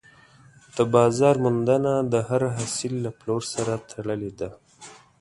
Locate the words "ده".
4.39-4.49